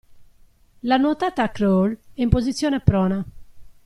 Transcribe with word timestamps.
La 0.81 0.97
nuotata 0.97 1.43
a 1.43 1.49
crawl 1.49 1.95
è 2.15 2.21
in 2.23 2.29
posizione 2.29 2.79
prona. 2.79 3.23